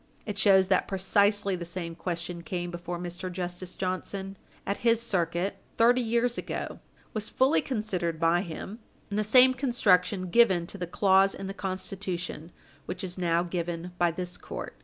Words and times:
It 0.25 0.39
shows 0.39 0.67
that 0.69 0.87
precisely 0.87 1.55
the 1.55 1.63
same 1.63 1.93
question 1.93 2.41
came 2.41 2.71
before 2.71 2.97
Mr. 2.97 3.31
Justice 3.31 3.75
Johnson, 3.75 4.35
at 4.65 4.77
his 4.77 4.99
circuit, 4.99 5.57
thirty 5.77 6.01
years 6.01 6.39
ago 6.39 6.79
was 7.13 7.29
fully 7.29 7.61
considered 7.61 8.19
by 8.19 8.41
him, 8.41 8.79
and 9.11 9.19
the 9.19 9.23
same 9.23 9.53
construction 9.53 10.31
given 10.31 10.65
to 10.65 10.79
the 10.79 10.87
clause 10.87 11.35
in 11.35 11.45
the 11.45 11.53
Constitution 11.53 12.51
which 12.87 13.03
is 13.03 13.19
now 13.19 13.43
given 13.43 13.91
by 13.99 14.09
this 14.09 14.39
court. 14.39 14.75